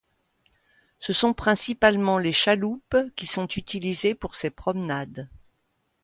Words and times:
Ce 0.97 1.13
sont 1.13 1.35
principalement 1.35 2.17
les 2.17 2.31
chaloupes 2.31 2.97
qui 3.15 3.27
sont 3.27 3.45
utilisées 3.49 4.15
pour 4.15 4.33
ces 4.33 4.49
promenades. 4.49 5.29